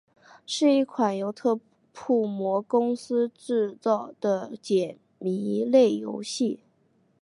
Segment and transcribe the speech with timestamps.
[0.47, 1.59] 是一款由特
[1.93, 6.59] 库摩公司制作的解谜类游戏。